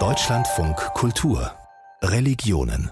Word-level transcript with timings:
Deutschlandfunk 0.00 0.76
Kultur 0.94 1.52
Religionen 2.02 2.90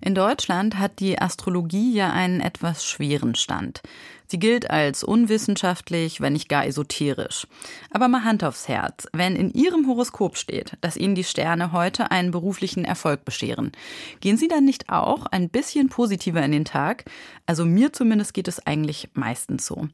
in 0.00 0.14
Deutschland 0.14 0.78
hat 0.78 1.00
die 1.00 1.20
Astrologie 1.20 1.92
ja 1.94 2.12
einen 2.12 2.40
etwas 2.40 2.86
schweren 2.86 3.34
Stand. 3.34 3.82
Sie 4.30 4.38
gilt 4.38 4.70
als 4.70 5.02
unwissenschaftlich, 5.02 6.20
wenn 6.20 6.34
nicht 6.34 6.50
gar 6.50 6.66
esoterisch. 6.66 7.46
Aber 7.90 8.08
mal 8.08 8.24
Hand 8.24 8.44
aufs 8.44 8.68
Herz, 8.68 9.08
wenn 9.14 9.34
in 9.34 9.50
Ihrem 9.52 9.86
Horoskop 9.86 10.36
steht, 10.36 10.72
dass 10.82 10.98
Ihnen 10.98 11.14
die 11.14 11.24
Sterne 11.24 11.72
heute 11.72 12.10
einen 12.10 12.30
beruflichen 12.30 12.84
Erfolg 12.84 13.24
bescheren, 13.24 13.72
gehen 14.20 14.36
Sie 14.36 14.48
dann 14.48 14.66
nicht 14.66 14.90
auch 14.90 15.24
ein 15.26 15.48
bisschen 15.48 15.88
positiver 15.88 16.42
in 16.42 16.52
den 16.52 16.66
Tag? 16.66 17.06
Also 17.46 17.64
mir 17.64 17.94
zumindest 17.94 18.34
geht 18.34 18.48
es 18.48 18.66
eigentlich 18.66 19.08
meistens 19.14 19.64
so. 19.64 19.88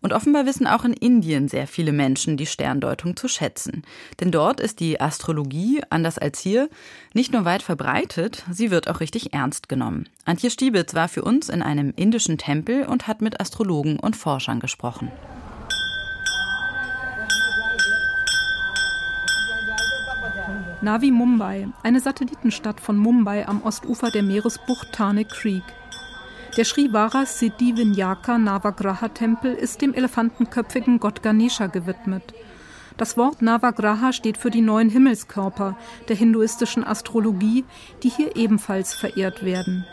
Und 0.00 0.12
offenbar 0.12 0.46
wissen 0.46 0.68
auch 0.68 0.84
in 0.84 0.92
Indien 0.92 1.48
sehr 1.48 1.66
viele 1.66 1.90
Menschen 1.90 2.36
die 2.36 2.46
Sterndeutung 2.46 3.16
zu 3.16 3.26
schätzen. 3.26 3.82
Denn 4.20 4.30
dort 4.30 4.60
ist 4.60 4.78
die 4.78 5.00
Astrologie, 5.00 5.82
anders 5.90 6.16
als 6.16 6.38
hier, 6.38 6.70
nicht 7.12 7.32
nur 7.32 7.44
weit 7.44 7.62
verbreitet, 7.62 8.44
sie 8.52 8.70
wird 8.70 8.86
auch 8.86 9.00
richtig 9.00 9.32
ernst 9.32 9.68
genommen. 9.68 10.08
Antje 10.24 10.50
Stiebitz 10.50 10.94
war 10.94 11.08
für 11.08 11.22
uns 11.22 11.48
in 11.48 11.62
einem 11.62 11.92
indischen 11.96 12.38
Tempel 12.38 12.86
und 12.86 13.08
hat 13.08 13.20
mit 13.20 13.40
Astrologen 13.40 13.79
Psychologen 13.80 13.98
und 13.98 14.16
Forschern 14.16 14.60
gesprochen. 14.60 15.10
Navi 20.82 21.10
Mumbai, 21.10 21.68
eine 21.82 22.00
Satellitenstadt 22.00 22.80
von 22.80 22.96
Mumbai 22.96 23.46
am 23.46 23.62
Ostufer 23.62 24.10
der 24.10 24.22
Meeresbucht 24.22 24.92
Thane 24.92 25.24
Creek. 25.24 25.62
Der 26.56 26.64
Srivara 26.64 27.26
Siddhi 27.26 27.76
Vinyaka 27.76 28.38
Navagraha 28.38 29.08
Tempel 29.08 29.54
ist 29.54 29.82
dem 29.82 29.94
elefantenköpfigen 29.94 30.98
Gott 30.98 31.22
Ganesha 31.22 31.66
gewidmet. 31.66 32.34
Das 32.96 33.16
Wort 33.16 33.40
Navagraha 33.40 34.12
steht 34.12 34.36
für 34.36 34.50
die 34.50 34.62
neuen 34.62 34.90
Himmelskörper 34.90 35.76
der 36.08 36.16
hinduistischen 36.16 36.84
Astrologie, 36.84 37.64
die 38.02 38.10
hier 38.10 38.36
ebenfalls 38.36 38.94
verehrt 38.94 39.44
werden. 39.44 39.86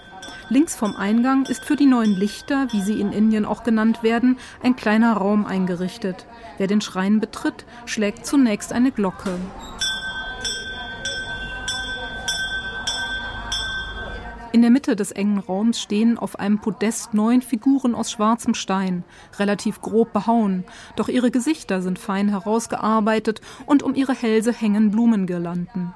Links 0.49 0.75
vom 0.75 0.95
Eingang 0.95 1.45
ist 1.45 1.65
für 1.65 1.75
die 1.75 1.85
neuen 1.85 2.15
Lichter, 2.15 2.67
wie 2.71 2.81
sie 2.81 3.01
in 3.01 3.11
Indien 3.11 3.45
auch 3.45 3.63
genannt 3.63 4.03
werden, 4.03 4.37
ein 4.63 4.75
kleiner 4.75 5.13
Raum 5.13 5.45
eingerichtet. 5.45 6.25
Wer 6.57 6.67
den 6.67 6.81
Schrein 6.81 7.19
betritt, 7.19 7.65
schlägt 7.85 8.25
zunächst 8.25 8.71
eine 8.71 8.91
Glocke. 8.91 9.37
In 14.53 14.61
der 14.61 14.71
Mitte 14.71 14.95
des 14.95 15.11
engen 15.11 15.37
Raums 15.37 15.79
stehen 15.79 16.17
auf 16.17 16.39
einem 16.39 16.59
Podest 16.59 17.13
neun 17.13 17.43
Figuren 17.43 17.93
aus 17.93 18.11
schwarzem 18.11 18.55
Stein, 18.55 19.03
relativ 19.37 19.81
grob 19.81 20.13
behauen, 20.13 20.63
doch 20.95 21.09
ihre 21.09 21.29
Gesichter 21.29 21.83
sind 21.83 21.99
fein 21.99 22.29
herausgearbeitet 22.29 23.41
und 23.67 23.83
um 23.83 23.93
ihre 23.93 24.15
Hälse 24.15 24.51
hängen 24.51 24.89
Blumengirlanden. 24.89 25.93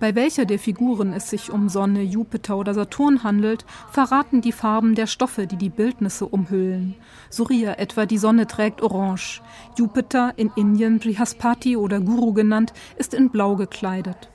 Bei 0.00 0.14
welcher 0.14 0.44
der 0.44 0.60
Figuren 0.60 1.12
es 1.12 1.28
sich 1.28 1.50
um 1.50 1.68
Sonne, 1.68 2.02
Jupiter 2.02 2.56
oder 2.56 2.72
Saturn 2.72 3.24
handelt, 3.24 3.64
verraten 3.90 4.40
die 4.40 4.52
Farben 4.52 4.94
der 4.94 5.08
Stoffe, 5.08 5.48
die 5.48 5.56
die 5.56 5.70
Bildnisse 5.70 6.26
umhüllen. 6.26 6.94
Surya 7.30 7.72
etwa 7.74 8.06
die 8.06 8.18
Sonne 8.18 8.46
trägt 8.46 8.80
Orange. 8.80 9.42
Jupiter, 9.76 10.34
in 10.36 10.52
Indien 10.54 11.00
Brihaspati 11.00 11.76
oder 11.76 12.00
Guru 12.00 12.32
genannt, 12.32 12.72
ist 12.96 13.12
in 13.12 13.30
Blau 13.30 13.56
gekleidet. 13.56 14.30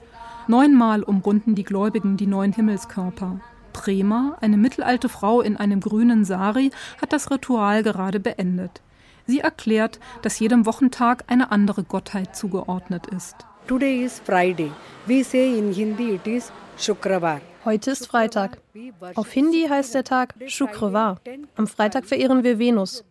Neunmal 0.47 1.01
umrunden 1.01 1.55
die 1.55 1.63
Gläubigen 1.63 2.17
die 2.17 2.27
neuen 2.27 2.51
Himmelskörper. 2.51 3.39
Prema, 3.71 4.37
eine 4.41 4.57
mittelalte 4.57 5.07
Frau 5.07 5.39
in 5.39 5.55
einem 5.55 5.79
grünen 5.79 6.25
Sari, 6.25 6.71
hat 7.01 7.13
das 7.13 7.31
Ritual 7.31 7.83
gerade 7.83 8.19
beendet. 8.19 8.81
Sie 9.25 9.39
erklärt, 9.39 10.01
dass 10.21 10.39
jedem 10.39 10.65
Wochentag 10.65 11.23
eine 11.27 11.51
andere 11.53 11.85
Gottheit 11.85 12.35
zugeordnet 12.35 13.07
ist. 13.07 13.45
Today 13.65 14.03
is 14.03 14.19
Friday. 14.19 14.71
We 15.07 15.23
say 15.23 15.57
in 15.57 15.71
Hindi 15.71 16.15
it 16.15 16.27
is 16.27 16.51
Shukravar. 16.77 17.39
Heute 17.63 17.91
ist 17.91 18.07
Freitag. 18.07 18.57
Auf 19.15 19.31
Hindi 19.31 19.67
heißt 19.69 19.95
der 19.95 20.03
Tag 20.03 20.35
Shukrevar. 20.47 21.21
Am 21.55 21.67
Freitag 21.67 22.05
verehren 22.05 22.43
wir 22.43 22.59
Venus. 22.59 23.05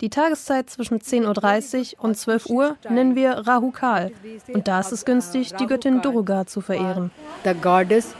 Die 0.00 0.08
Tageszeit 0.08 0.70
zwischen 0.70 1.00
10.30 1.00 1.96
Uhr 1.98 2.04
und 2.04 2.16
12 2.16 2.46
Uhr 2.46 2.76
nennen 2.88 3.16
wir 3.16 3.32
Rahukal. 3.32 4.12
Und 4.54 4.66
da 4.66 4.80
ist 4.80 4.92
es 4.92 5.04
günstig, 5.04 5.52
die 5.60 5.66
Göttin 5.66 6.00
Durga 6.00 6.46
zu 6.46 6.62
verehren. 6.62 7.10
The 7.44 7.52
goddess 7.52 8.14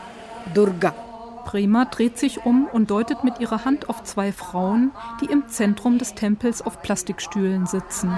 Durga. 0.53 1.08
Prema 1.49 1.85
dreht 1.85 2.19
sich 2.19 2.45
um 2.45 2.67
und 2.71 2.91
deutet 2.91 3.23
mit 3.23 3.39
ihrer 3.39 3.65
Hand 3.65 3.89
auf 3.89 4.03
zwei 4.03 4.31
Frauen, 4.31 4.91
die 5.19 5.25
im 5.25 5.47
Zentrum 5.47 5.97
des 5.97 6.13
Tempels 6.13 6.61
auf 6.61 6.83
Plastikstühlen 6.83 7.65
sitzen. 7.65 8.15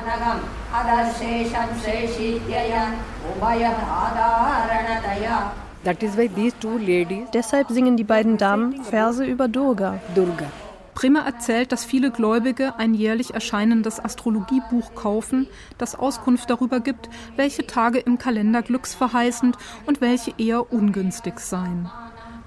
Deshalb 7.34 7.70
singen 7.70 7.96
die 7.96 8.04
beiden 8.04 8.38
Damen 8.38 8.84
Verse 8.84 9.24
über 9.24 9.48
Durga. 9.48 10.00
Durga. 10.14 10.46
Prima 10.94 11.22
erzählt, 11.22 11.72
dass 11.72 11.86
viele 11.86 12.12
Gläubige 12.12 12.76
ein 12.80 12.94
jährlich 12.94 13.34
erscheinendes 13.34 14.04
Astrologiebuch 14.04 14.94
kaufen, 14.94 15.48
das 15.78 15.96
Auskunft 15.96 16.50
darüber 16.50 16.82
gibt, 16.82 17.10
welche 17.38 17.66
Tage 17.66 18.00
im 18.00 18.18
Kalender 18.18 18.62
glücksverheißend 18.62 19.58
und 19.86 20.02
welche 20.02 20.34
eher 20.38 20.74
ungünstig 20.74 21.40
seien. 21.40 21.90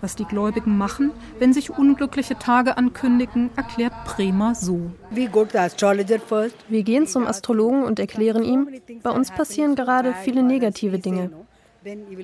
Was 0.05 0.17
die 0.17 0.27
Gläubigen 0.27 0.77
machen, 0.77 1.13
wenn 1.39 1.55
sich 1.55 1.71
unglückliche 1.71 2.39
Tage 2.39 2.77
ankündigen, 2.77 3.49
erklärt 3.57 3.95
Prema 4.05 4.55
so. 4.55 4.91
Wir 5.11 6.83
gehen 6.83 7.07
zum 7.07 7.27
Astrologen 7.27 7.85
und 7.85 7.99
erklären 7.99 8.45
ihm, 8.45 8.69
bei 9.03 9.09
uns 9.09 9.31
passieren 9.31 9.77
gerade 9.77 10.13
viele 10.23 10.43
negative 10.43 10.99
Dinge. 10.99 11.31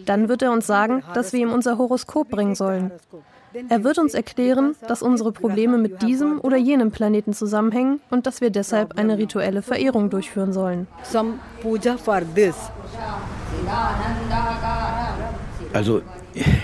Dann 0.05 0.29
wird 0.29 0.43
er 0.43 0.53
uns 0.53 0.67
sagen, 0.67 1.03
dass 1.15 1.33
wir 1.33 1.41
ihm 1.41 1.55
unser 1.55 1.79
Horoskop 1.79 2.29
bringen 2.29 2.55
sollen. 2.55 2.91
Er 3.71 3.83
wird 3.83 3.99
uns 3.99 4.13
erklären, 4.13 4.77
dass 4.87 5.01
unsere 5.01 5.33
Probleme 5.33 5.79
mit 5.79 6.03
diesem 6.03 6.39
oder 6.39 6.59
jenem 6.59 6.91
Planeten 6.91 7.33
zusammenhängen 7.33 8.01
und 8.11 8.27
dass 8.27 8.43
wir 8.43 8.51
deshalb 8.51 8.99
eine 8.99 9.17
rituelle 9.17 9.63
Verehrung 9.63 10.11
durchführen 10.11 10.53
sollen. 10.53 10.87
Also 15.73 16.03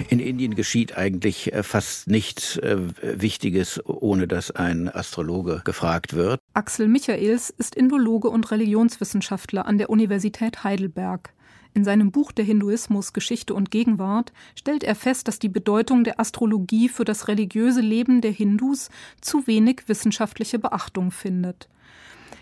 in 0.09 0.21
Indien 0.21 0.55
geschieht 0.55 0.97
eigentlich 0.97 1.53
äh, 1.53 1.63
fast 1.63 2.09
nichts 2.09 2.57
äh, 2.59 2.79
Wichtiges, 3.03 3.81
ohne 3.85 4.27
dass 4.27 4.51
ein 4.51 4.89
Astrologe 4.89 5.63
gefragt 5.65 6.15
wird. 6.15 6.41
Axel 6.55 6.89
Michaels 6.89 7.51
ist 7.51 7.75
Indologe 7.75 8.29
und 8.29 8.51
Religionswissenschaftler 8.51 9.67
an 9.67 9.79
der 9.79 9.91
Universität 9.91 10.65
Heidelberg. 10.65 11.33
In 11.75 11.85
seinem 11.85 12.11
Buch 12.11 12.33
Der 12.33 12.45
Hinduismus 12.45 13.13
Geschichte 13.13 13.53
und 13.53 13.71
Gegenwart 13.71 14.33
stellt 14.55 14.83
er 14.83 14.95
fest, 14.95 15.29
dass 15.29 15.39
die 15.39 15.51
Bedeutung 15.51 16.05
der 16.05 16.19
Astrologie 16.19 16.89
für 16.89 17.05
das 17.05 17.29
religiöse 17.29 17.83
Leben 17.83 18.23
der 18.23 18.31
Hindus 18.31 18.89
zu 19.21 19.47
wenig 19.47 19.83
wissenschaftliche 19.87 20.59
Beachtung 20.59 21.11
findet. 21.11 21.69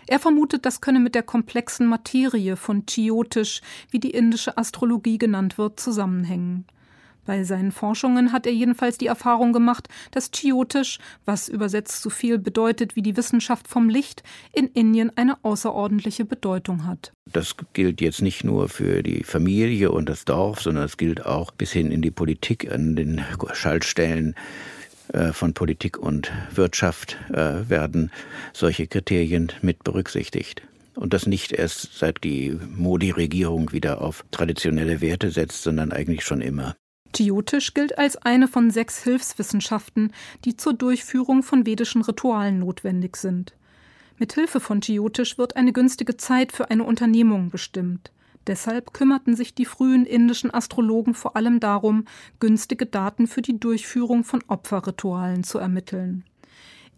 Er 0.07 0.19
vermutet, 0.19 0.65
das 0.65 0.79
könne 0.79 1.01
mit 1.01 1.15
der 1.15 1.23
komplexen 1.23 1.87
Materie 1.87 2.55
von 2.55 2.85
Chiotisch, 2.85 3.61
wie 3.89 3.99
die 3.99 4.11
indische 4.11 4.57
Astrologie 4.57 5.17
genannt 5.17 5.57
wird, 5.57 5.81
zusammenhängen. 5.81 6.65
Bei 7.25 7.43
seinen 7.43 7.71
Forschungen 7.71 8.31
hat 8.31 8.45
er 8.45 8.53
jedenfalls 8.53 8.97
die 8.97 9.07
Erfahrung 9.07 9.53
gemacht, 9.53 9.87
dass 10.11 10.31
Chiotisch, 10.31 10.99
was 11.25 11.49
übersetzt 11.49 12.01
so 12.01 12.09
viel 12.09 12.37
bedeutet 12.37 12.95
wie 12.95 13.01
die 13.01 13.17
Wissenschaft 13.17 13.67
vom 13.67 13.89
Licht, 13.89 14.23
in 14.53 14.67
Indien 14.67 15.11
eine 15.15 15.43
außerordentliche 15.43 16.25
Bedeutung 16.25 16.85
hat. 16.85 17.11
Das 17.25 17.55
gilt 17.73 18.01
jetzt 18.01 18.21
nicht 18.21 18.43
nur 18.43 18.69
für 18.69 19.01
die 19.01 19.23
Familie 19.23 19.91
und 19.91 20.07
das 20.07 20.25
Dorf, 20.25 20.61
sondern 20.61 20.85
es 20.85 20.97
gilt 20.97 21.25
auch 21.25 21.51
bis 21.51 21.71
hin 21.71 21.91
in 21.91 22.01
die 22.01 22.11
Politik, 22.11 22.71
an 22.71 22.95
den 22.95 23.23
Schaltstellen 23.53 24.35
äh, 25.13 25.33
von 25.33 25.53
Politik 25.53 25.97
und 25.97 26.31
Wirtschaft 26.53 27.17
äh, 27.33 27.67
werden 27.69 28.11
solche 28.53 28.87
Kriterien 28.87 29.51
mit 29.61 29.83
berücksichtigt. 29.83 30.61
Und 30.95 31.13
das 31.13 31.27
nicht 31.27 31.51
erst 31.51 31.97
seit 31.97 32.23
die 32.23 32.57
Modi-Regierung 32.75 33.71
wieder 33.73 34.01
auf 34.01 34.23
traditionelle 34.31 35.01
Werte 35.01 35.29
setzt, 35.29 35.63
sondern 35.63 35.91
eigentlich 35.91 36.23
schon 36.23 36.41
immer. 36.41 36.75
Jyotisch 37.19 37.73
gilt 37.73 37.97
als 37.97 38.17
eine 38.17 38.47
von 38.47 38.71
sechs 38.71 39.03
Hilfswissenschaften, 39.03 40.11
die 40.43 40.57
zur 40.57 40.73
Durchführung 40.73 41.43
von 41.43 41.65
vedischen 41.65 42.01
Ritualen 42.01 42.59
notwendig 42.59 43.15
sind. 43.15 43.53
Mit 44.17 44.33
Hilfe 44.33 44.59
von 44.59 44.81
Jyotisch 44.81 45.37
wird 45.37 45.55
eine 45.55 45.73
günstige 45.73 46.17
Zeit 46.17 46.51
für 46.51 46.69
eine 46.69 46.83
Unternehmung 46.83 47.49
bestimmt. 47.49 48.11
Deshalb 48.47 48.93
kümmerten 48.93 49.35
sich 49.35 49.55
die 49.55 49.65
frühen 49.65 50.05
indischen 50.05 50.53
Astrologen 50.53 51.15
vor 51.15 51.35
allem 51.35 51.59
darum, 51.59 52.05
günstige 52.39 52.85
Daten 52.85 53.27
für 53.27 53.41
die 53.41 53.59
Durchführung 53.59 54.23
von 54.23 54.43
Opferritualen 54.47 55.43
zu 55.43 55.57
ermitteln. 55.57 56.23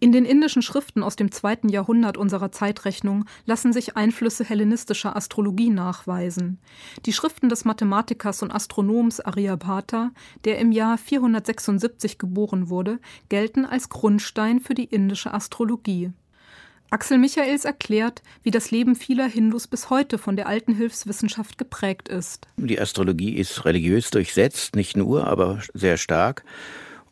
In 0.00 0.12
den 0.12 0.24
indischen 0.24 0.62
Schriften 0.62 1.02
aus 1.02 1.16
dem 1.16 1.32
zweiten 1.32 1.68
Jahrhundert 1.68 2.16
unserer 2.16 2.52
Zeitrechnung 2.52 3.24
lassen 3.46 3.72
sich 3.72 3.96
Einflüsse 3.96 4.44
hellenistischer 4.44 5.16
Astrologie 5.16 5.70
nachweisen. 5.70 6.58
Die 7.04 7.12
Schriften 7.12 7.48
des 7.48 7.64
Mathematikers 7.64 8.42
und 8.42 8.52
Astronoms 8.52 9.18
Aryabhata, 9.20 10.12
der 10.44 10.58
im 10.58 10.70
Jahr 10.70 10.98
476 10.98 12.18
geboren 12.18 12.68
wurde, 12.68 13.00
gelten 13.28 13.64
als 13.64 13.88
Grundstein 13.88 14.60
für 14.60 14.74
die 14.74 14.84
indische 14.84 15.34
Astrologie. 15.34 16.12
Axel 16.90 17.18
Michaels 17.18 17.64
erklärt, 17.64 18.22
wie 18.42 18.50
das 18.50 18.70
Leben 18.70 18.94
vieler 18.94 19.26
Hindus 19.26 19.66
bis 19.66 19.90
heute 19.90 20.16
von 20.16 20.36
der 20.36 20.46
alten 20.46 20.74
Hilfswissenschaft 20.74 21.58
geprägt 21.58 22.08
ist. 22.08 22.46
Die 22.56 22.80
Astrologie 22.80 23.34
ist 23.34 23.64
religiös 23.66 24.10
durchsetzt, 24.10 24.74
nicht 24.74 24.96
nur, 24.96 25.26
aber 25.26 25.60
sehr 25.74 25.98
stark. 25.98 26.44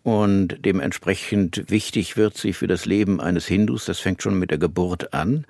Und 0.06 0.64
dementsprechend 0.64 1.68
wichtig 1.68 2.16
wird 2.16 2.36
sie 2.36 2.52
für 2.52 2.68
das 2.68 2.86
Leben 2.86 3.20
eines 3.20 3.44
Hindus. 3.44 3.86
Das 3.86 3.98
fängt 3.98 4.22
schon 4.22 4.38
mit 4.38 4.52
der 4.52 4.58
Geburt 4.58 5.12
an. 5.12 5.46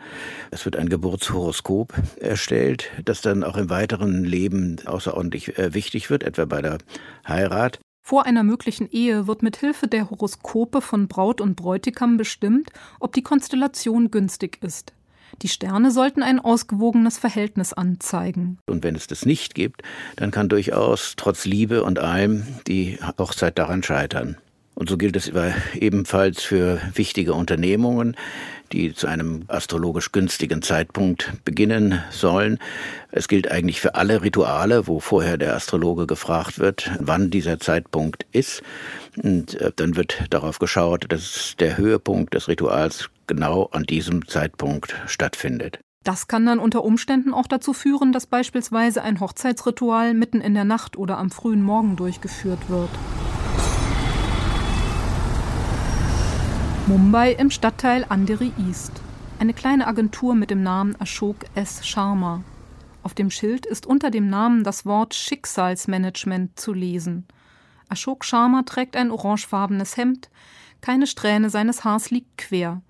Es 0.51 0.65
wird 0.65 0.77
ein 0.77 0.89
Geburtshoroskop 0.89 1.93
erstellt, 2.19 2.91
das 3.05 3.21
dann 3.21 3.45
auch 3.45 3.59
im 3.59 3.69
weiteren 3.69 4.25
Leben 4.25 4.79
außerordentlich 4.87 5.59
äh, 5.59 5.75
wichtig 5.75 6.09
wird, 6.09 6.23
etwa 6.23 6.47
bei 6.47 6.63
der 6.63 6.79
Heirat. 7.29 7.81
Vor 8.01 8.25
einer 8.25 8.45
möglichen 8.45 8.89
Ehe 8.91 9.27
wird 9.27 9.43
mit 9.43 9.59
Hilfe 9.59 9.89
der 9.89 10.09
Horoskope 10.09 10.81
von 10.81 11.07
Braut 11.07 11.43
und 11.43 11.55
Bräutigam 11.57 12.17
bestimmt, 12.17 12.71
ob 12.99 13.13
die 13.13 13.23
Konstellation 13.23 14.11
günstig 14.11 14.61
ist. 14.63 14.95
Die 15.43 15.49
Sterne 15.49 15.91
sollten 15.91 16.23
ein 16.23 16.41
ausgewogenes 16.41 17.19
Verhältnis 17.19 17.75
anzeigen. 17.75 18.57
Und 18.65 18.85
wenn 18.85 18.95
es 18.95 19.07
das 19.07 19.27
nicht 19.27 19.55
gibt, 19.55 19.83
dann 20.17 20.31
kann 20.31 20.49
durchaus 20.49 21.13
trotz 21.19 21.45
Liebe 21.45 21.85
und 21.85 21.99
allem 21.99 22.47
die 22.67 22.99
Hochzeit 23.19 23.59
daran 23.59 23.83
scheitern. 23.83 24.39
Und 24.77 24.91
so 24.91 24.99
gilt 24.99 25.17
es 25.17 25.33
ebenfalls 25.75 26.43
für 26.43 26.81
wichtige 26.95 27.33
Unternehmungen, 27.33 28.15
die 28.73 28.93
zu 28.93 29.07
einem 29.07 29.45
astrologisch 29.49 30.13
günstigen 30.13 30.61
Zeitpunkt 30.61 31.33
beginnen 31.47 32.03
sollen. 32.11 32.59
Es 33.11 33.27
gilt 33.27 33.51
eigentlich 33.51 33.81
für 33.81 33.95
alle 33.95 34.21
Rituale, 34.21 34.87
wo 34.87 35.01
vorher 35.01 35.39
der 35.39 35.57
Astrologe 35.57 36.07
gefragt 36.07 36.59
wird, 36.59 36.91
wann 37.01 37.31
dieser 37.31 37.59
Zeitpunkt 37.59 38.27
ist. 38.33 38.63
Und 39.23 39.59
äh, 39.61 39.73
dann 39.75 39.97
wird 39.97 40.27
darauf 40.29 40.59
geschaut, 40.59 41.07
dass 41.09 41.55
der 41.59 41.79
Höhepunkt 41.79 42.35
des 42.35 42.47
Rituals 42.47 43.09
genau 43.27 43.71
an 43.73 43.85
diesem 43.85 44.29
Zeitpunkt 44.29 44.95
stattfindet. 45.07 45.79
Das 46.05 46.29
kann 46.29 46.45
dann 46.45 46.59
unter 46.59 46.85
Umständen 46.85 47.33
auch 47.33 47.47
dazu 47.47 47.73
führen, 47.73 48.13
dass 48.13 48.27
beispielsweise 48.27 49.03
ein 49.03 49.21
Hochzeitsritual 49.21 50.13
mitten 50.13 50.43
in 50.43 50.53
der 50.53 50.65
Nacht 50.65 50.99
oder 50.99 51.17
am 51.17 51.31
frühen 51.31 51.63
Morgen 51.63 51.97
durchgeführt 51.97 52.69
wird. 52.69 52.91
Mumbai 56.89 57.33
im 57.33 57.51
Stadtteil 57.51 58.07
Andheri 58.09 58.53
East. 58.69 58.93
Eine 59.41 59.53
kleine 59.55 59.89
Agentur 59.89 60.37
mit 60.37 60.51
dem 60.51 60.63
Namen 60.63 60.95
Ashok 61.01 61.39
S. 61.57 61.85
Sharma. 61.85 62.45
Auf 63.03 63.13
dem 63.13 63.29
Schild 63.29 63.67
ist 63.67 63.87
unter 63.87 64.13
dem 64.13 64.31
Namen 64.31 64.63
das 64.63 64.87
Wort 64.87 65.13
Schicksalsmanagement 65.13 66.61
zu 66.61 66.73
lesen. 66.73 67.27
Ashok 67.89 68.25
Sharma 68.25 68.63
trägt 68.63 68.95
ein 68.95 69.11
orangefarbenes 69.11 69.97
Hemd, 69.97 70.31
keine 70.81 71.09
Strähne 71.09 71.51
seines 71.51 71.83
Haars 71.83 72.13
liegt 72.13 72.39
quer. 72.39 72.83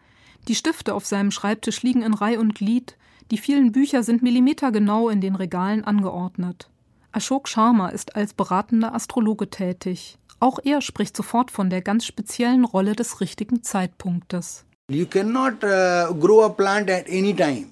Die 0.47 0.55
Stifte 0.55 0.93
auf 0.93 1.07
seinem 1.07 1.31
Schreibtisch 1.31 1.83
liegen 1.83 2.03
in 2.03 2.13
Reih 2.13 2.39
und 2.39 2.55
Glied, 2.55 2.99
die 3.31 3.39
vielen 3.39 3.73
Bücher 3.73 4.03
sind 4.03 4.23
millimetergenau 4.23 5.09
in 5.09 5.23
den 5.23 5.37
Regalen 5.37 5.85
angeordnet. 5.85 6.69
Ashok 7.13 7.49
Sharma 7.49 7.89
ist 7.89 8.15
als 8.15 8.35
beratender 8.35 8.95
Astrologe 8.95 9.49
tätig. 9.49 10.19
Auch 10.39 10.59
er 10.63 10.83
spricht 10.83 11.17
sofort 11.17 11.51
von 11.51 11.71
der 11.71 11.83
ganz 11.83 12.05
speziellen 12.05 12.65
Rolle 12.65 12.95
des 12.95 13.21
richtigen 13.21 13.63
Zeitpunktes. 13.63 14.67
Uh, 14.89 15.05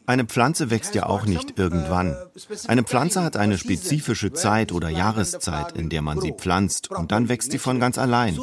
eine 0.07 0.25
Pflanze 0.25 0.71
wächst 0.71 0.97
ja 0.97 1.07
auch 1.07 1.27
nicht 1.27 1.57
irgendwann. 1.61 2.11
Uh, 2.11 2.55
eine 2.67 2.83
Pflanze 2.83 3.23
hat 3.23 3.37
eine 3.37 3.57
spezifische 3.57 4.33
Zeit 4.33 4.73
oder 4.73 4.89
Jahreszeit, 4.89 5.79
in 5.79 5.91
der 5.91 6.03
man 6.03 6.21
sie 6.21 6.33
pflanzt, 6.33 6.91
und 6.91 7.13
dann 7.13 7.29
wächst 7.29 7.53
sie 7.53 7.59
von 7.59 7.79
ganz 7.79 7.99
allein. 7.99 8.37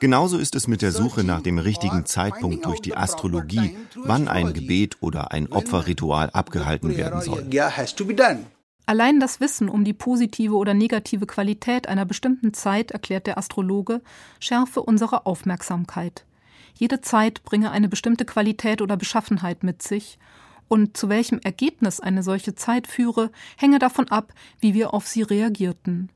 Genauso 0.00 0.36
ist 0.36 0.54
es 0.56 0.68
mit 0.68 0.82
der 0.82 0.92
Suche 0.92 1.24
nach 1.24 1.40
dem 1.40 1.58
richtigen 1.58 2.04
Zeitpunkt 2.04 2.66
durch 2.66 2.80
die 2.80 2.94
Astrologie, 2.94 3.78
wann 3.96 4.28
ein 4.28 4.52
Gebet 4.52 4.98
oder 5.00 5.32
ein 5.32 5.50
Opferritual 5.50 6.28
abgehalten 6.30 6.94
werden 6.98 7.22
soll. 7.22 7.46
Allein 8.92 9.20
das 9.20 9.40
Wissen 9.40 9.70
um 9.70 9.84
die 9.84 9.94
positive 9.94 10.54
oder 10.54 10.74
negative 10.74 11.24
Qualität 11.26 11.88
einer 11.88 12.04
bestimmten 12.04 12.52
Zeit, 12.52 12.90
erklärt 12.90 13.26
der 13.26 13.38
Astrologe, 13.38 14.02
schärfe 14.38 14.82
unsere 14.82 15.24
Aufmerksamkeit. 15.24 16.26
Jede 16.74 17.00
Zeit 17.00 17.42
bringe 17.42 17.70
eine 17.70 17.88
bestimmte 17.88 18.26
Qualität 18.26 18.82
oder 18.82 18.98
Beschaffenheit 18.98 19.62
mit 19.62 19.80
sich, 19.80 20.18
und 20.68 20.94
zu 20.94 21.08
welchem 21.08 21.38
Ergebnis 21.38 22.00
eine 22.00 22.22
solche 22.22 22.54
Zeit 22.54 22.86
führe, 22.86 23.30
hänge 23.56 23.78
davon 23.78 24.08
ab, 24.10 24.34
wie 24.60 24.74
wir 24.74 24.92
auf 24.92 25.06
sie 25.06 25.22
reagierten. 25.22 26.10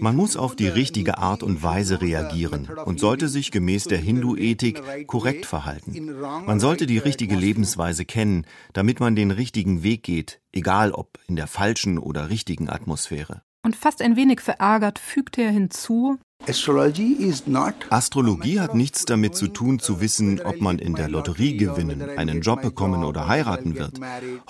Man 0.00 0.16
muss 0.16 0.36
auf 0.36 0.54
die 0.54 0.68
richtige 0.68 1.18
Art 1.18 1.42
und 1.42 1.62
Weise 1.62 2.00
reagieren 2.00 2.68
und 2.84 3.00
sollte 3.00 3.28
sich 3.28 3.50
gemäß 3.50 3.84
der 3.84 3.98
Hindu-Ethik 3.98 5.06
korrekt 5.06 5.46
verhalten. 5.46 6.14
Man 6.46 6.60
sollte 6.60 6.86
die 6.86 6.98
richtige 6.98 7.34
Lebensweise 7.34 8.04
kennen, 8.04 8.46
damit 8.72 9.00
man 9.00 9.16
den 9.16 9.30
richtigen 9.30 9.82
Weg 9.82 10.02
geht, 10.04 10.40
egal 10.52 10.92
ob 10.92 11.18
in 11.26 11.36
der 11.36 11.48
falschen 11.48 11.98
oder 11.98 12.30
richtigen 12.30 12.68
Atmosphäre. 12.68 13.42
Und 13.64 13.76
fast 13.76 14.02
ein 14.02 14.14
wenig 14.14 14.40
verärgert 14.40 14.98
fügte 14.98 15.42
er 15.42 15.50
hinzu, 15.50 16.18
Astrologie 17.90 18.60
hat 18.60 18.74
nichts 18.74 19.04
damit 19.04 19.34
zu 19.34 19.48
tun, 19.48 19.78
zu 19.78 20.00
wissen, 20.00 20.40
ob 20.44 20.60
man 20.60 20.78
in 20.78 20.94
der 20.94 21.08
Lotterie 21.08 21.56
gewinnen, 21.56 22.02
einen 22.16 22.40
Job 22.42 22.62
bekommen 22.62 23.04
oder 23.04 23.28
heiraten 23.28 23.76
wird. 23.76 24.00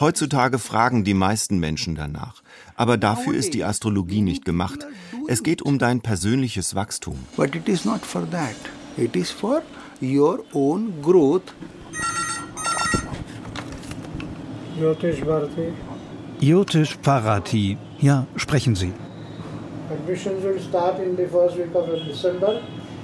Heutzutage 0.01 0.59
fragen 0.59 1.05
die 1.05 1.15
meisten 1.15 1.59
Menschen 1.59 1.95
danach. 1.95 2.43
Aber 2.77 2.97
dafür 2.97 3.35
ist 3.35 3.55
die 3.55 3.65
Astrologie 3.65 4.23
nicht 4.23 4.45
gemacht. 4.45 4.87
Es 5.29 5.43
geht 5.43 5.63
um 5.63 5.79
dein 5.79 6.01
persönliches 6.01 6.75
Wachstum. 6.75 7.19
But 7.37 7.55
it 7.55 7.69
is 7.69 7.85
not 7.85 8.05
for 8.05 8.29
that. 8.31 8.57
It 8.97 9.17
is 9.17 9.31
for 9.31 9.63
your 10.03 10.45
own 10.53 10.93
growth. 11.03 11.55
Jyotish 14.79 15.25
Bharati. 15.25 15.73
Jyotish 16.41 16.99
Bharati. 16.99 17.79
Ja, 18.01 18.27
sprechen 18.37 18.75
Sie. 18.75 18.93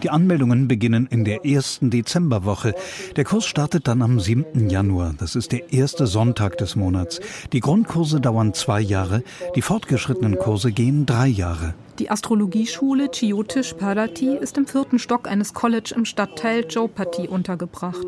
Die 0.03 0.11
Anmeldungen 0.11 0.67
beginnen 0.67 1.07
in 1.11 1.25
der 1.25 1.45
ersten 1.45 1.91
Dezemberwoche. 1.91 2.75
Der 3.17 3.25
Kurs 3.25 3.45
startet 3.45 3.87
dann 3.87 4.01
am 4.01 4.19
7. 4.19 4.71
Januar. 4.71 5.15
Das 5.19 5.37
ist 5.37 5.53
der 5.53 5.73
erste 5.73 6.07
Sonntag 6.07 6.57
des 6.57 6.77
Monats. 6.77 7.21
Die 7.53 7.61
Grundkurse 7.61 8.21
dauern 8.21 8.55
zwei 8.55 8.81
Jahre, 8.81 9.23
die 9.57 9.63
fortgeschrittenen 9.63 10.39
Kurse 10.39 10.73
gehen 10.73 11.05
drei 11.05 11.27
Jahre. 11.27 11.75
Die 12.01 12.11
Astrologieschule 12.11 13.11
Chiotish 13.11 13.75
Parati 13.75 14.35
ist 14.35 14.57
im 14.57 14.67
vierten 14.67 14.99
Stock 14.99 15.29
eines 15.29 15.53
College 15.53 15.93
im 15.95 16.07
Stadtteil 16.07 16.65
Jopati 16.67 17.29
untergebracht. 17.29 18.07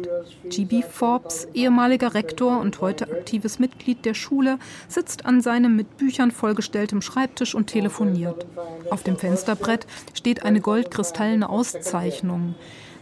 G.B. 0.48 0.80
Forbes, 0.80 1.46
ehemaliger 1.52 2.14
Rektor 2.14 2.58
und 2.58 2.80
heute 2.80 3.04
aktives 3.04 3.58
Mitglied 3.58 4.06
der 4.06 4.14
Schule, 4.14 4.58
sitzt 4.88 5.26
an 5.26 5.42
seinem 5.42 5.76
mit 5.76 5.98
Büchern 5.98 6.30
vollgestelltem 6.30 7.02
Schreibtisch 7.02 7.54
und 7.54 7.66
telefoniert. 7.66 8.46
Auf 8.88 9.02
dem 9.02 9.18
Fensterbrett 9.18 9.86
steht 10.14 10.42
eine 10.42 10.62
goldkristallene 10.62 11.50
Auszeichnung 11.50 12.54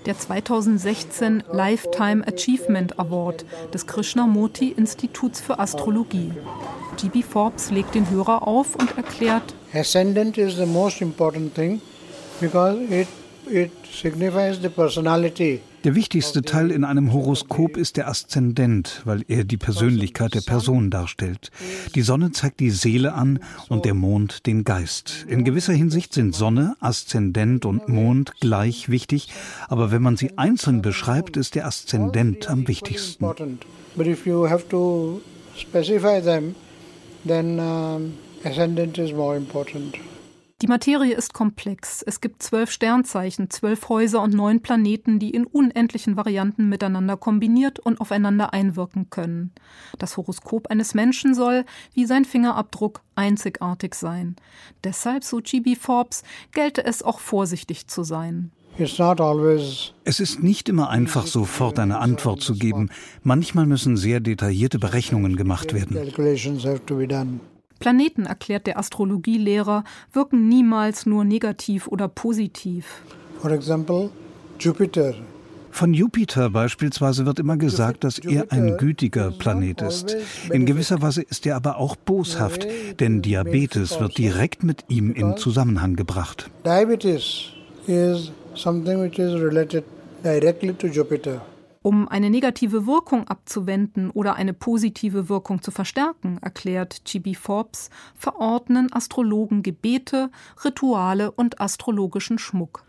der 0.07 0.19
2016 0.19 1.45
Lifetime 1.53 2.27
Achievement 2.27 2.99
Award 2.99 3.45
des 3.73 3.87
Krishnamurti 3.87 4.71
Instituts 4.71 5.41
für 5.41 5.59
Astrologie. 5.59 6.33
GB 6.97 7.23
Forbes 7.23 7.71
legt 7.71 7.95
den 7.95 8.11
Hörer 8.11 8.47
auf 8.49 8.77
und 8.77 8.97
erklärt, 8.97 9.55
Ascendant 9.73 10.37
is 10.37 10.57
the 10.57 10.67
most 10.67 11.01
important 11.01 11.55
thing 11.55 11.81
because 12.41 12.77
it, 12.91 13.07
it 13.49 13.71
signifies 13.93 14.61
the 14.61 14.69
personality. 14.69 15.61
Der 15.85 15.95
wichtigste 15.95 16.43
Teil 16.43 16.73
in 16.73 16.85
einem 16.85 17.13
Horoskop 17.13 17.77
ist 17.77 17.97
der 17.97 18.09
Aszendent, 18.09 19.01
weil 19.05 19.25
er 19.29 19.45
die 19.45 19.57
Persönlichkeit 19.57 20.35
der 20.35 20.43
Person 20.43 20.91
darstellt. 20.91 21.51
Die 21.95 22.03
Sonne 22.03 22.33
zeigt 22.33 22.61
die 22.61 22.71
Seele 22.71 23.15
an 23.15 23.39
und 23.69 23.87
der 23.87 23.95
Mond 23.95 24.45
den 24.47 24.65
Geist. 24.65 25.25
In 25.27 25.45
gewisser 25.45 25.73
Hinsicht 25.73 26.13
sind 26.13 26.35
Sonne, 26.35 26.77
Aszendent 26.81 27.65
und 27.65 27.89
Mond 27.89 28.41
gleich 28.41 28.91
wichtig, 28.91 29.29
aber 29.69 29.91
wenn 29.91 30.03
man 30.03 30.17
sie 30.17 30.37
einzeln 30.37 30.83
beschreibt, 30.83 31.39
ist 31.39 31.55
der 31.55 31.67
Aszendent 31.67 32.51
am 32.51 32.69
wichtigsten. 32.69 33.25
But 33.97 34.07
if 34.07 34.27
you 34.27 34.49
have 34.49 34.69
to 34.69 35.21
specify 35.57 36.21
them, 36.21 36.55
then 37.25 37.59
um, 37.59 38.13
ascendant 38.45 38.99
is 38.99 39.13
more 39.13 39.37
important. 39.37 39.97
Die 40.63 40.67
Materie 40.67 41.15
ist 41.15 41.33
komplex. 41.33 42.03
Es 42.03 42.21
gibt 42.21 42.43
zwölf 42.43 42.71
Sternzeichen, 42.71 43.49
zwölf 43.49 43.89
Häuser 43.89 44.23
und 44.23 44.35
neun 44.35 44.61
Planeten, 44.61 45.19
die 45.19 45.31
in 45.31 45.47
unendlichen 45.47 46.17
Varianten 46.17 46.69
miteinander 46.69 47.17
kombiniert 47.17 47.79
und 47.79 47.99
aufeinander 47.99 48.53
einwirken 48.53 49.09
können. 49.09 49.53
Das 49.99 50.19
Horoskop 50.19 50.67
eines 50.67 50.93
Menschen 50.93 51.35
soll, 51.35 51.65
wie 51.95 52.05
sein 52.05 52.27
Fingerabdruck, 52.27 53.01
einzigartig 53.15 53.95
sein. 53.95 54.37
Deshalb, 54.85 55.25
so 55.25 55.39
G.B. 55.39 55.77
Forbes, 55.77 56.25
gelte 56.53 56.85
es 56.85 57.03
auch 57.03 57.21
vorsichtig 57.21 57.87
zu 57.87 58.03
sein. 58.03 58.51
Es 60.05 60.21
ist 60.21 60.43
nicht 60.43 60.69
immer 60.69 60.91
einfach, 60.91 61.27
sofort 61.27 61.79
eine 61.79 61.99
Antwort 61.99 62.43
zu 62.43 62.55
geben. 62.55 62.91
Manchmal 63.23 63.67
müssen 63.67 63.97
sehr 63.97 64.21
detaillierte 64.21 64.79
Berechnungen 64.79 65.37
gemacht 65.37 65.73
werden. 65.75 65.99
Planeten, 67.81 68.27
erklärt 68.27 68.67
der 68.67 68.79
Astrologielehrer, 68.79 69.85
wirken 70.13 70.49
niemals 70.49 71.07
nur 71.07 71.25
negativ 71.25 71.89
oder 71.89 72.09
positiv. 72.09 73.03
For 73.41 73.51
example, 73.51 74.11
Jupiter 74.61 75.15
Von 75.71 75.95
Jupiter 75.95 76.51
beispielsweise 76.51 77.25
wird 77.25 77.39
immer 77.39 77.57
gesagt, 77.57 78.05
dass 78.05 78.19
er 78.19 78.53
ein 78.53 78.77
gütiger 78.77 79.31
Planet 79.31 79.81
ist. 79.83 80.17
In 80.51 80.67
gewisser 80.67 81.01
Weise 81.01 81.23
ist 81.23 81.47
er 81.47 81.57
aber 81.57 81.79
auch 81.79 81.97
boshaft, 81.97 82.67
denn 82.99 83.23
Diabetes 83.23 83.99
wird 83.99 84.19
direkt 84.19 84.63
mit 84.63 84.85
ihm 84.89 85.13
in 85.13 85.37
Zusammenhang 85.39 85.97
gebracht. 85.97 86.51
Diabetes 86.65 87.53
is 87.87 88.31
something 88.55 89.01
which 89.01 89.19
is 89.19 89.33
related 89.41 89.85
directly 90.23 90.75
to 90.75 90.87
Jupiter. 90.87 91.41
Um 91.83 92.09
eine 92.09 92.29
negative 92.29 92.87
Wirkung 92.87 93.27
abzuwenden 93.27 94.11
oder 94.11 94.35
eine 94.35 94.53
positive 94.53 95.31
Wirkung 95.31 95.63
zu 95.63 95.71
verstärken, 95.71 96.37
erklärt 96.43 97.07
Chibi 97.07 97.35
Forbes, 97.35 97.89
verordnen 98.15 98.93
Astrologen 98.93 99.63
Gebete, 99.63 100.31
Rituale 100.63 101.31
und 101.31 101.59
astrologischen 101.59 102.39
Schmuck. 102.39 102.85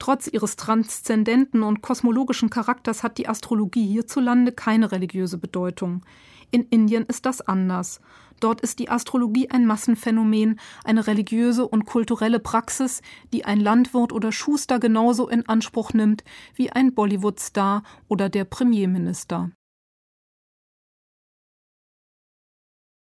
Trotz 0.00 0.26
ihres 0.26 0.56
transzendenten 0.56 1.62
und 1.62 1.80
kosmologischen 1.80 2.50
Charakters 2.50 3.04
hat 3.04 3.18
die 3.18 3.28
Astrologie 3.28 3.86
hierzulande 3.86 4.50
keine 4.50 4.90
religiöse 4.90 5.38
Bedeutung. 5.38 6.02
In 6.50 6.64
Indien 6.64 7.04
ist 7.06 7.26
das 7.26 7.40
anders. 7.40 8.00
Dort 8.40 8.60
ist 8.60 8.78
die 8.78 8.90
Astrologie 8.90 9.50
ein 9.50 9.66
Massenphänomen, 9.66 10.58
eine 10.84 11.06
religiöse 11.06 11.66
und 11.66 11.86
kulturelle 11.86 12.40
Praxis, 12.40 13.00
die 13.32 13.44
ein 13.44 13.60
Landwirt 13.60 14.12
oder 14.12 14.32
Schuster 14.32 14.78
genauso 14.78 15.28
in 15.28 15.48
Anspruch 15.48 15.92
nimmt 15.92 16.24
wie 16.54 16.70
ein 16.70 16.94
Bollywood-Star 16.94 17.82
oder 18.08 18.28
der 18.28 18.44
Premierminister 18.44 19.50